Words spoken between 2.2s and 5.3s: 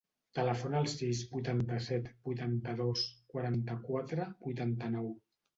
vuitanta-dos, quaranta-quatre, vuitanta-nou.